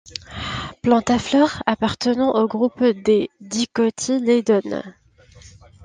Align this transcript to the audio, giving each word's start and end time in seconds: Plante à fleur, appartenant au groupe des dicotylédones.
Plante 0.81 1.11
à 1.11 1.19
fleur, 1.19 1.61
appartenant 1.67 2.33
au 2.33 2.47
groupe 2.47 2.83
des 2.83 3.29
dicotylédones. 3.39 4.95